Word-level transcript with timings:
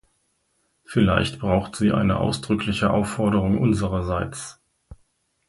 Vielleicht 0.83 1.37
braucht 1.37 1.75
sie 1.75 1.91
eine 1.91 2.17
ausdrückliche 2.17 2.89
Aufforderung 2.89 3.59
unsererseits. 3.59 4.59